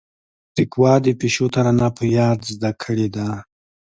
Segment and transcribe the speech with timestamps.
[0.55, 3.27] تقوا د پيشو ترانه په ياد زده کړيده.